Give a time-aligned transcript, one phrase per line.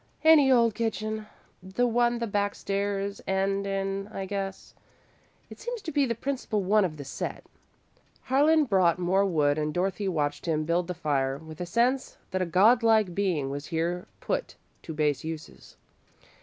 [0.23, 1.27] "Any old kitchen.
[1.61, 4.73] The one the back stairs end in, I guess.
[5.47, 7.43] It seems to be the principal one of the set."
[8.23, 12.41] Harlan brought more wood and Dorothy watched him build the fire with a sense that
[12.41, 15.77] a god like being was here put to base uses.